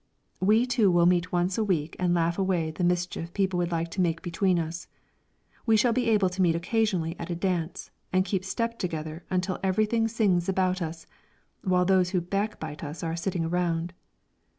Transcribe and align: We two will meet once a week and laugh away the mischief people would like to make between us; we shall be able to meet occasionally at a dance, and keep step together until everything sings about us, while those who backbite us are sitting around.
We 0.39 0.65
two 0.65 0.89
will 0.89 1.05
meet 1.05 1.31
once 1.31 1.59
a 1.59 1.63
week 1.63 1.95
and 1.99 2.11
laugh 2.11 2.39
away 2.39 2.71
the 2.71 2.83
mischief 2.83 3.31
people 3.35 3.59
would 3.59 3.71
like 3.71 3.91
to 3.91 4.01
make 4.01 4.23
between 4.23 4.57
us; 4.57 4.87
we 5.67 5.77
shall 5.77 5.93
be 5.93 6.09
able 6.09 6.27
to 6.31 6.41
meet 6.41 6.55
occasionally 6.55 7.15
at 7.19 7.29
a 7.29 7.35
dance, 7.35 7.91
and 8.11 8.25
keep 8.25 8.43
step 8.43 8.79
together 8.79 9.23
until 9.29 9.59
everything 9.61 10.07
sings 10.07 10.49
about 10.49 10.81
us, 10.81 11.05
while 11.63 11.85
those 11.85 12.09
who 12.09 12.19
backbite 12.21 12.83
us 12.83 13.03
are 13.03 13.15
sitting 13.15 13.45
around. 13.45 13.93